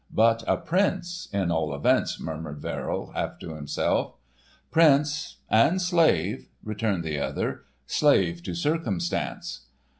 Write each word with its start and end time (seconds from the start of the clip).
"But 0.09 0.43
a 0.47 0.57
Prince 0.57 1.27
in 1.31 1.51
all 1.51 1.75
events," 1.75 2.19
murmured 2.19 2.59
Verrill, 2.59 3.11
half 3.13 3.37
to 3.37 3.53
himself. 3.53 4.15
"Prince 4.71 5.37
and 5.47 5.79
Slave," 5.79 6.47
returned 6.63 7.03
the 7.03 7.19
other, 7.19 7.65
"slave 7.85 8.41
to 8.45 8.55
circumstance." 8.55 9.67